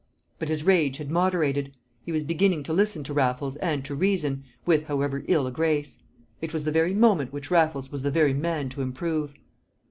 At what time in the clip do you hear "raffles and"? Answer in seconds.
3.13-3.85